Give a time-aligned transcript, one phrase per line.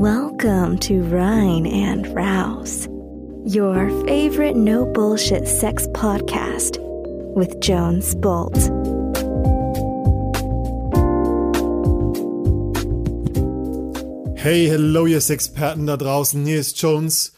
[0.00, 2.86] Welcome to Rhine and Rouse,
[3.44, 6.78] your favorite no bullshit sex podcast
[7.34, 8.54] with Jones Bolt.
[14.38, 16.46] Hey, hello, ihr Sexperten da draußen.
[16.46, 17.32] Hier ist Jones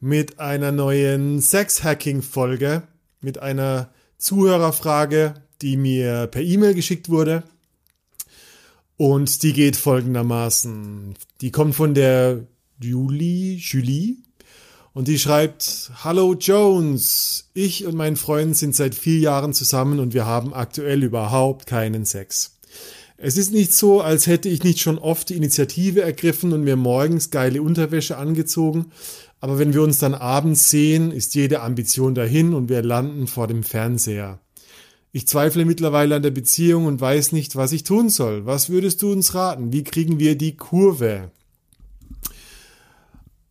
[0.00, 2.84] mit einer neuen Sex-Hacking-Folge,
[3.20, 7.42] mit einer Zuhörerfrage, die mir per E-Mail geschickt wurde.
[8.98, 11.14] Und die geht folgendermaßen.
[11.40, 12.44] Die kommt von der
[12.80, 14.16] Julie, Julie.
[14.92, 20.14] Und die schreibt, Hallo Jones, ich und mein Freund sind seit vier Jahren zusammen und
[20.14, 22.58] wir haben aktuell überhaupt keinen Sex.
[23.16, 26.76] Es ist nicht so, als hätte ich nicht schon oft die Initiative ergriffen und mir
[26.76, 28.86] morgens geile Unterwäsche angezogen,
[29.40, 33.46] aber wenn wir uns dann abends sehen, ist jede Ambition dahin und wir landen vor
[33.46, 34.40] dem Fernseher.
[35.10, 38.44] Ich zweifle mittlerweile an der Beziehung und weiß nicht, was ich tun soll.
[38.44, 39.72] Was würdest du uns raten?
[39.72, 41.30] Wie kriegen wir die Kurve?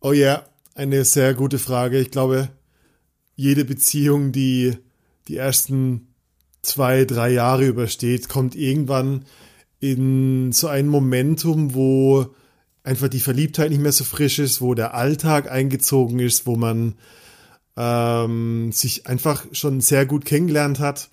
[0.00, 0.44] Oh ja,
[0.74, 1.98] eine sehr gute Frage.
[1.98, 2.48] Ich glaube,
[3.34, 4.76] jede Beziehung, die
[5.26, 6.14] die ersten
[6.62, 9.24] zwei, drei Jahre übersteht, kommt irgendwann
[9.80, 12.34] in so ein Momentum, wo
[12.84, 16.94] einfach die Verliebtheit nicht mehr so frisch ist, wo der Alltag eingezogen ist, wo man
[17.76, 21.10] ähm, sich einfach schon sehr gut kennengelernt hat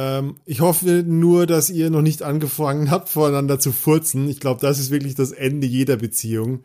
[0.00, 4.30] ähm, ich hoffe nur, dass ihr noch nicht angefangen habt, voreinander zu furzen.
[4.30, 6.64] Ich glaube, das ist wirklich das Ende jeder Beziehung.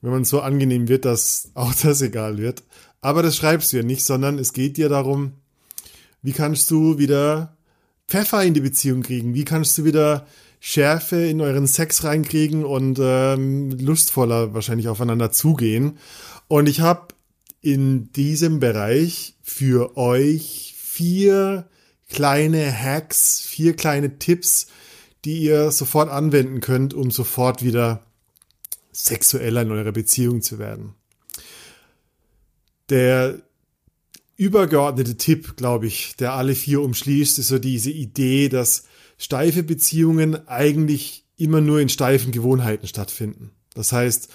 [0.00, 2.64] Wenn man so angenehm wird, dass auch das egal wird.
[3.00, 5.34] Aber das schreibst du ja nicht, sondern es geht dir darum,
[6.20, 7.56] wie kannst du wieder
[8.08, 9.34] Pfeffer in die Beziehung kriegen?
[9.34, 10.26] Wie kannst du wieder
[10.58, 15.98] Schärfe in euren Sex reinkriegen und ähm, lustvoller wahrscheinlich aufeinander zugehen?
[16.48, 17.14] Und ich habe
[17.60, 21.68] in diesem Bereich für euch vier
[22.08, 24.66] kleine Hacks, vier kleine Tipps,
[25.24, 28.04] die ihr sofort anwenden könnt, um sofort wieder
[28.92, 30.94] sexueller in eurer Beziehung zu werden.
[32.90, 33.40] Der
[34.36, 38.84] übergeordnete Tipp, glaube ich, der alle vier umschließt, ist so diese Idee, dass
[39.16, 43.52] steife Beziehungen eigentlich immer nur in steifen Gewohnheiten stattfinden.
[43.74, 44.28] Das heißt,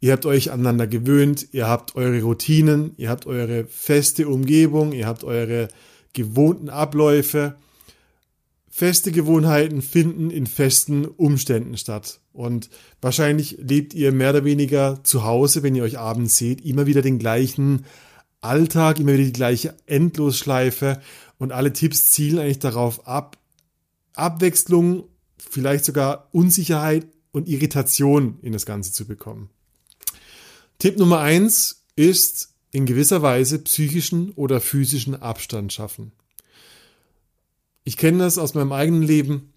[0.00, 5.06] ihr habt euch aneinander gewöhnt, ihr habt eure Routinen, ihr habt eure feste Umgebung, ihr
[5.06, 5.68] habt eure
[6.12, 7.56] gewohnten Abläufe.
[8.68, 12.20] Feste Gewohnheiten finden in festen Umständen statt.
[12.32, 16.86] Und wahrscheinlich lebt ihr mehr oder weniger zu Hause, wenn ihr euch abends seht, immer
[16.86, 17.84] wieder den gleichen
[18.40, 21.00] Alltag, immer wieder die gleiche Endlosschleife.
[21.38, 23.36] Und alle Tipps zielen eigentlich darauf ab,
[24.14, 25.04] Abwechslung,
[25.38, 29.50] vielleicht sogar Unsicherheit und Irritation in das Ganze zu bekommen.
[30.78, 36.12] Tipp Nummer eins ist, in gewisser Weise psychischen oder physischen Abstand schaffen.
[37.84, 39.52] Ich kenne das aus meinem eigenen Leben.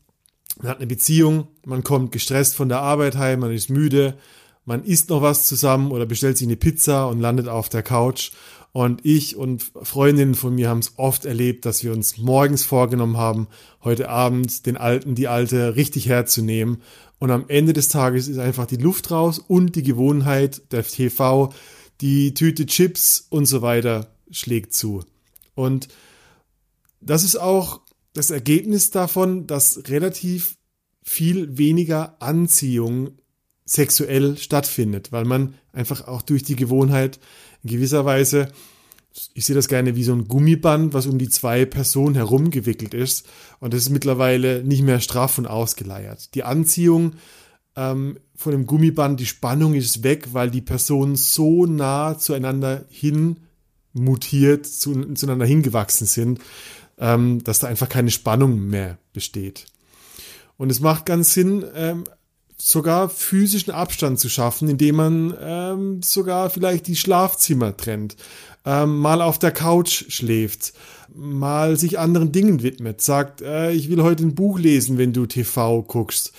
[0.61, 4.17] Man hat eine Beziehung, man kommt gestresst von der Arbeit heim, man ist müde,
[4.65, 8.31] man isst noch was zusammen oder bestellt sich eine Pizza und landet auf der Couch.
[8.71, 13.15] Und ich und Freundinnen von mir haben es oft erlebt, dass wir uns morgens vorgenommen
[13.15, 13.47] haben,
[13.83, 16.81] heute Abend den Alten, die Alte richtig herzunehmen.
[17.19, 21.53] Und am Ende des Tages ist einfach die Luft raus und die Gewohnheit der TV,
[22.01, 25.03] die Tüte Chips und so weiter schlägt zu.
[25.53, 25.87] Und
[27.01, 27.81] das ist auch
[28.13, 30.57] das Ergebnis davon, dass relativ
[31.03, 33.11] viel weniger Anziehung
[33.65, 37.19] sexuell stattfindet, weil man einfach auch durch die Gewohnheit
[37.63, 38.51] in gewisser Weise,
[39.33, 43.27] ich sehe das gerne wie so ein Gummiband, was um die zwei Personen herumgewickelt ist
[43.59, 46.33] und das ist mittlerweile nicht mehr straff und ausgeleiert.
[46.35, 47.13] Die Anziehung
[47.75, 53.37] ähm, von dem Gummiband, die Spannung ist weg, weil die Personen so nah zueinander hin
[53.93, 56.39] mutiert, zu, zueinander hingewachsen sind,
[56.99, 59.65] ähm, dass da einfach keine Spannung mehr besteht.
[60.57, 62.03] Und es macht ganz Sinn, ähm,
[62.57, 68.15] sogar physischen Abstand zu schaffen, indem man ähm, sogar vielleicht die Schlafzimmer trennt,
[68.65, 70.73] ähm, mal auf der Couch schläft,
[71.13, 75.25] mal sich anderen Dingen widmet, sagt, äh, ich will heute ein Buch lesen, wenn du
[75.25, 76.33] TV guckst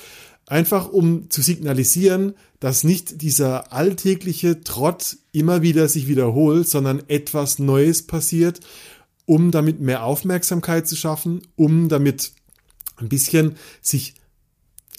[0.46, 7.58] Einfach um zu signalisieren, dass nicht dieser alltägliche Trott immer wieder sich wiederholt, sondern etwas
[7.58, 8.60] Neues passiert,
[9.25, 12.32] um damit mehr Aufmerksamkeit zu schaffen, um damit
[12.96, 14.14] ein bisschen sich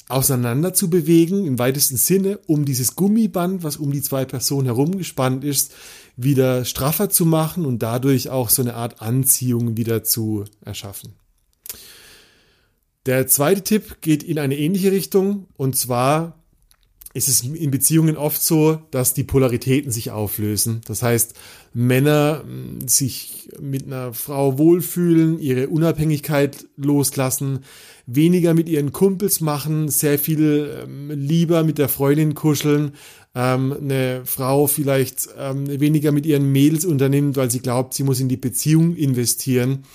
[0.10, 5.44] auseinander zu bewegen, im weitesten Sinne, um dieses Gummiband, was um die zwei Personen herumgespannt
[5.44, 5.74] ist,
[6.16, 11.14] wieder straffer zu machen und dadurch auch so eine Art Anziehung wieder zu erschaffen.
[13.08, 16.38] Der zweite Tipp geht in eine ähnliche Richtung und zwar
[17.14, 20.82] es ist in Beziehungen oft so, dass die Polaritäten sich auflösen.
[20.86, 21.34] Das heißt,
[21.74, 27.62] Männer hm, sich mit einer Frau wohlfühlen, ihre Unabhängigkeit loslassen,
[28.06, 32.92] weniger mit ihren Kumpels machen, sehr viel ähm, lieber mit der Freundin kuscheln,
[33.34, 38.20] ähm, eine Frau vielleicht ähm, weniger mit ihren Mädels unternimmt, weil sie glaubt, sie muss
[38.20, 39.86] in die Beziehung investieren.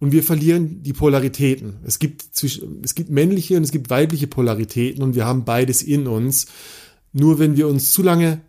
[0.00, 1.78] Und wir verlieren die Polaritäten.
[1.84, 6.06] Es gibt, es gibt männliche und es gibt weibliche Polaritäten und wir haben beides in
[6.06, 6.46] uns.
[7.12, 8.40] Nur wenn wir uns zu lange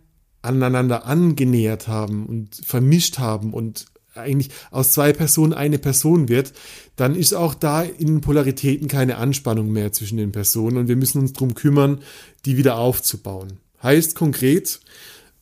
[0.42, 6.52] aneinander angenähert haben und vermischt haben und eigentlich aus zwei Personen eine Person wird,
[6.96, 11.20] dann ist auch da in Polaritäten keine Anspannung mehr zwischen den Personen und wir müssen
[11.20, 12.00] uns darum kümmern,
[12.44, 13.58] die wieder aufzubauen.
[13.82, 14.80] Heißt konkret,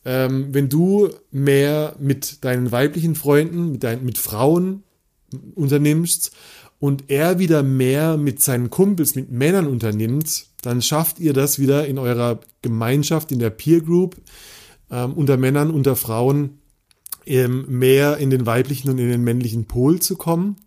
[0.05, 4.83] ähm, wenn du mehr mit deinen weiblichen Freunden, mit, deinen, mit Frauen
[5.55, 6.31] unternimmst
[6.79, 11.87] und er wieder mehr mit seinen Kumpels, mit Männern unternimmt, dann schafft ihr das wieder
[11.87, 14.17] in eurer Gemeinschaft, in der Peer Group,
[14.89, 16.59] ähm, unter Männern, unter Frauen,
[17.25, 20.57] ähm, mehr in den weiblichen und in den männlichen Pol zu kommen.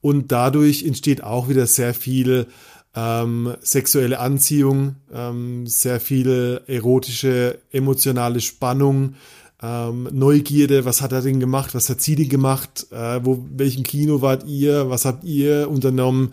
[0.00, 2.46] Und dadurch entsteht auch wieder sehr viel
[2.94, 9.14] ähm, sexuelle Anziehung, ähm, sehr viel erotische, emotionale Spannung,
[9.62, 13.82] ähm, Neugierde, was hat er denn gemacht, was hat sie denn gemacht, äh, wo, welchem
[13.82, 16.32] Kino wart ihr, was habt ihr unternommen.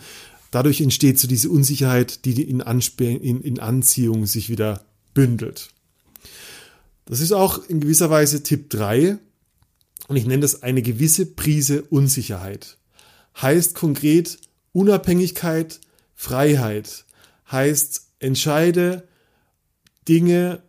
[0.51, 4.81] Dadurch entsteht so diese Unsicherheit, die in, Ansp in, in Anziehung sich wieder
[5.13, 5.69] bündelt.
[7.05, 9.17] Das ist auch in gewisser Weise Tipp 3
[10.07, 12.77] und ich nenne das eine gewisse Prise Unsicherheit.
[13.41, 14.39] Heißt konkret
[14.71, 15.79] Unabhängigkeit,
[16.15, 17.05] Freiheit.
[17.51, 19.07] Heißt entscheide
[20.07, 20.63] Dinge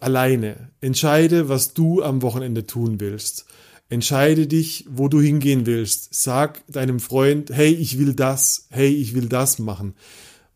[0.00, 0.70] alleine.
[0.80, 3.46] Entscheide, was du am Wochenende tun willst.
[3.90, 6.14] Entscheide dich, wo du hingehen willst.
[6.14, 9.94] Sag deinem Freund, hey, ich will das, hey, ich will das machen.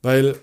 [0.02, 0.37] Weil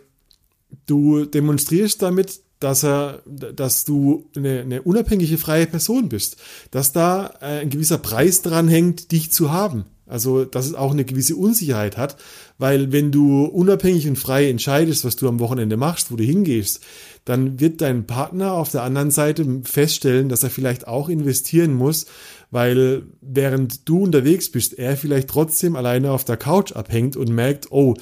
[0.86, 6.38] du demonstrierst damit, dass er, dass du eine, eine unabhängige freie Person bist,
[6.72, 9.86] dass da ein gewisser Preis dran hängt, dich zu haben.
[10.10, 12.18] Also, dass es auch eine gewisse Unsicherheit hat,
[12.58, 16.82] weil wenn du unabhängig und frei entscheidest, was du am Wochenende machst, wo du hingehst,
[17.26, 22.08] dann wird dein Partner auf der anderen Seite feststellen, dass er vielleicht auch investieren muss,
[22.50, 27.72] weil während du unterwegs bist, er vielleicht trotzdem alleine auf der Couch abhängt und merkt,
[27.72, 27.94] oh,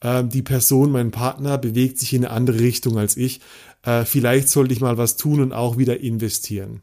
[0.00, 3.40] äh, die Person, mein Partner, bewegt sich in eine andere Richtung als ich.
[3.82, 6.80] Äh, vielleicht sollte ich mal was tun und auch wieder investieren.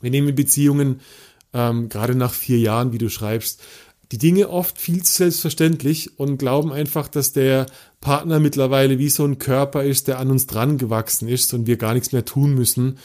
[0.00, 1.00] Wir nehmen Beziehungen
[1.52, 3.62] ähm, gerade nach vier Jahren, wie du schreibst,
[4.10, 7.66] die Dinge oft viel zu selbstverständlich und glauben einfach, dass der
[8.00, 11.76] Partner mittlerweile wie so ein Körper ist, der an uns dran gewachsen ist und wir
[11.76, 12.98] gar nichts mehr tun müssen,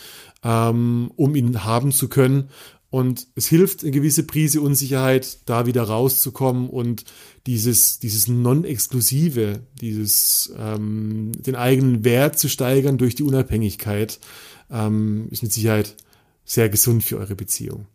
[0.44, 2.50] ähm, um ihn haben zu können.
[2.90, 7.06] Und es hilft, eine gewisse Prise Unsicherheit, da wieder rauszukommen und
[7.48, 14.20] dieses, dieses Non-Exklusive, dieses, ähm, den eigenen Wert zu steigern durch die Unabhängigkeit,
[14.70, 15.96] ähm, ist mit Sicherheit
[16.46, 17.88] sehr gesund für eure Beziehung.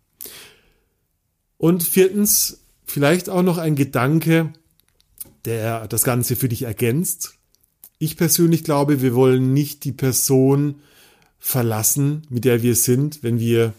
[1.58, 4.52] Und viertens, vielleicht auch noch ein Gedanke,
[5.44, 7.34] der das Ganze für dich ergänzt.
[7.98, 10.80] Ich persönlich glaube, wir wollen nicht die Person
[11.38, 13.74] verlassen, mit der wir sind, wenn wir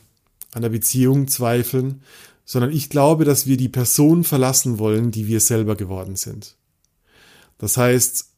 [0.51, 2.01] an der Beziehung zweifeln,
[2.43, 6.55] sondern ich glaube, dass wir die Person verlassen wollen, die wir selber geworden sind.
[7.59, 8.29] Das heißt,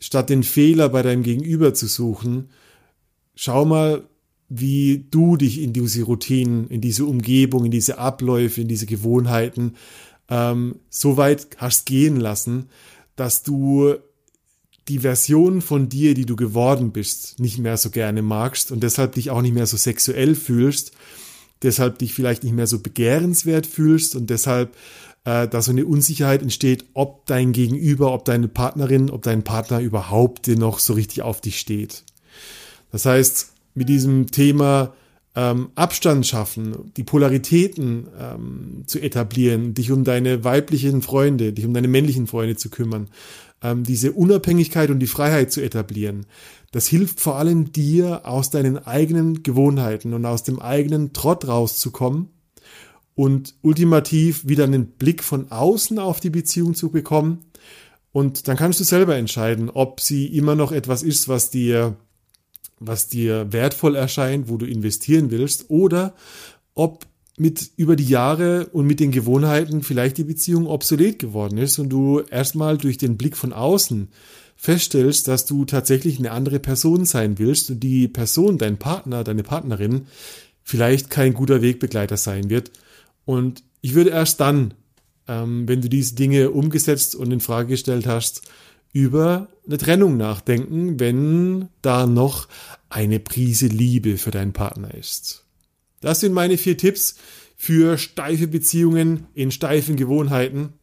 [0.00, 2.50] statt den Fehler bei deinem Gegenüber zu suchen,
[3.34, 4.02] schau mal,
[4.54, 9.74] wie du dich in diese Routinen, in diese Umgebung, in diese Abläufe, in diese Gewohnheiten
[10.28, 12.68] ähm, so weit hast gehen lassen,
[13.16, 13.94] dass du
[14.88, 19.14] die Version von dir, die du geworden bist, nicht mehr so gerne magst und deshalb
[19.14, 20.92] dich auch nicht mehr so sexuell fühlst,
[21.62, 24.76] deshalb dich vielleicht nicht mehr so begehrenswert fühlst und deshalb
[25.24, 29.80] äh, da so eine Unsicherheit entsteht, ob dein Gegenüber, ob deine Partnerin, ob dein Partner
[29.80, 32.04] überhaupt noch so richtig auf dich steht.
[32.90, 34.92] Das heißt, mit diesem Thema
[35.34, 41.72] ähm, Abstand schaffen, die Polaritäten ähm, zu etablieren, dich um deine weiblichen Freunde, dich um
[41.72, 43.08] deine männlichen Freunde zu kümmern,
[43.62, 46.26] ähm, diese Unabhängigkeit und die Freiheit zu etablieren.
[46.70, 52.28] Das hilft vor allem dir, aus deinen eigenen Gewohnheiten und aus dem eigenen Trott rauszukommen
[53.14, 57.44] und ultimativ wieder einen Blick von außen auf die Beziehung zu bekommen.
[58.10, 61.96] Und dann kannst du selber entscheiden, ob sie immer noch etwas ist, was dir
[62.86, 66.14] was dir wertvoll erscheint, wo du investieren willst, oder
[66.74, 67.06] ob
[67.38, 71.88] mit über die Jahre und mit den Gewohnheiten vielleicht die Beziehung obsolet geworden ist und
[71.88, 74.08] du erstmal durch den Blick von außen
[74.56, 79.42] feststellst, dass du tatsächlich eine andere Person sein willst und die Person, dein Partner, deine
[79.42, 80.06] Partnerin,
[80.62, 82.70] vielleicht kein guter Wegbegleiter sein wird.
[83.24, 84.74] Und ich würde erst dann,
[85.26, 88.42] ähm, wenn du diese Dinge umgesetzt und in Frage gestellt hast,
[88.92, 92.48] über eine Trennung nachdenken, wenn da noch
[92.88, 95.44] eine Prise Liebe für deinen Partner ist.
[96.00, 97.16] Das sind meine vier Tipps
[97.56, 100.74] für steife Beziehungen in steifen Gewohnheiten.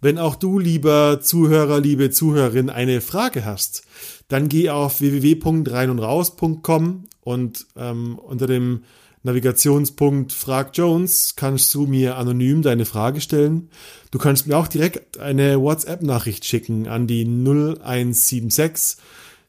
[0.00, 3.82] Wenn auch du, lieber Zuhörer, liebe Zuhörerin, eine Frage hast,
[4.28, 8.84] dann geh auf www.reinundraus.com und ähm, unter dem
[9.26, 13.70] Navigationspunkt Frag Jones kannst du mir anonym deine Frage stellen.
[14.12, 18.98] Du kannst mir auch direkt eine WhatsApp-Nachricht schicken an die 0176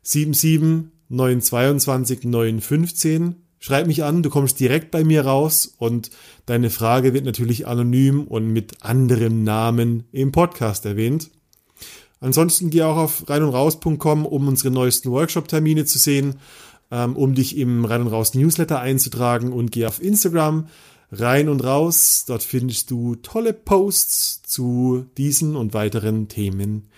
[0.01, 3.35] 77 922 915.
[3.59, 6.09] Schreib mich an, du kommst direkt bei mir raus und
[6.47, 11.29] deine Frage wird natürlich anonym und mit anderem Namen im Podcast erwähnt.
[12.19, 16.37] Ansonsten geh auch auf reinundraus.com, um unsere neuesten Workshop-Termine zu sehen
[16.89, 20.67] um dich im Rein und Raus Newsletter einzutragen und geh auf Instagram
[21.11, 22.25] rein und raus.
[22.27, 26.89] Dort findest du tolle Posts zu diesen und weiteren Themen,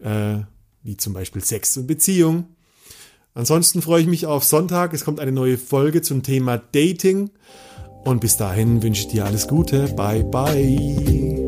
[0.00, 0.38] äh,
[0.82, 2.46] wie zum Beispiel Sex und Beziehung.
[3.34, 4.92] Ansonsten freue ich mich auf Sonntag.
[4.94, 7.30] Es kommt eine neue Folge zum Thema Dating.
[8.04, 9.88] Und bis dahin wünsche ich dir alles Gute.
[9.88, 11.43] Bye bye.